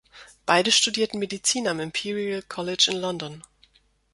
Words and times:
Beide 0.47 0.71
studierten 0.71 1.19
Medizin 1.19 1.67
am 1.67 1.79
Imperial 1.79 2.41
College 2.41 2.89
in 2.89 2.97
London. 2.97 3.43